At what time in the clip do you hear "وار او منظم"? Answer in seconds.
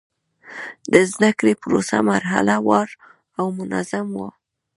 2.67-4.07